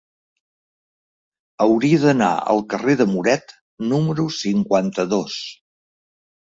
[1.65, 3.57] Hauria d'anar al carrer de Muret
[3.93, 5.43] número cinquanta-dos.